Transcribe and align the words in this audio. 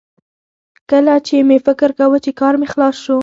کله 0.89 1.15
چې 1.27 1.35
مې 1.47 1.57
فکر 1.67 1.89
کاوه 1.97 2.17
چې 2.25 2.31
کار 2.41 2.53
مې 2.59 2.67
خلاص 2.73 2.95
شو 3.03 3.17